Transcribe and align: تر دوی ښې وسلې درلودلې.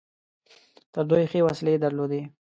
تر 0.93 1.03
دوی 1.09 1.23
ښې 1.31 1.39
وسلې 1.47 1.73
درلودلې. 1.83 2.21